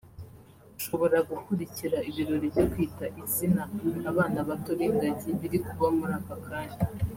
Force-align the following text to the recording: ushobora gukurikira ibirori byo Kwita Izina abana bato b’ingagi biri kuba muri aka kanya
ushobora 0.79 1.17
gukurikira 1.29 1.97
ibirori 2.09 2.47
byo 2.53 2.65
Kwita 2.71 3.05
Izina 3.23 3.61
abana 4.11 4.39
bato 4.49 4.71
b’ingagi 4.77 5.29
biri 5.39 5.57
kuba 5.67 5.87
muri 5.97 6.13
aka 6.19 6.35
kanya 6.45 6.77